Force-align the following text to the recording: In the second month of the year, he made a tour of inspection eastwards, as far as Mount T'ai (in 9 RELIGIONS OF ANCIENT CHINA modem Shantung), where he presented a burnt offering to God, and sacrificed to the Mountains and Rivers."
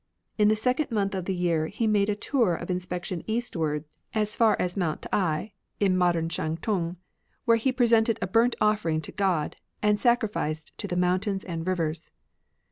In 0.39 0.47
the 0.47 0.55
second 0.55 0.89
month 0.89 1.13
of 1.13 1.25
the 1.25 1.35
year, 1.35 1.67
he 1.67 1.85
made 1.85 2.09
a 2.09 2.15
tour 2.15 2.55
of 2.55 2.71
inspection 2.71 3.23
eastwards, 3.27 3.85
as 4.15 4.35
far 4.35 4.55
as 4.59 4.75
Mount 4.75 5.01
T'ai 5.03 5.51
(in 5.79 5.95
9 5.95 5.99
RELIGIONS 5.99 5.99
OF 5.99 5.99
ANCIENT 5.99 5.99
CHINA 5.99 5.99
modem 5.99 6.29
Shantung), 6.29 6.97
where 7.45 7.57
he 7.57 7.71
presented 7.71 8.17
a 8.19 8.25
burnt 8.25 8.55
offering 8.59 9.01
to 9.01 9.11
God, 9.11 9.57
and 9.83 9.99
sacrificed 9.99 10.75
to 10.79 10.87
the 10.87 10.97
Mountains 10.97 11.45
and 11.45 11.67
Rivers." 11.67 12.09